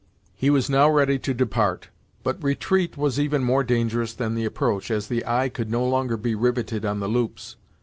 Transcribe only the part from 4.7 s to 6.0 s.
as the eye could no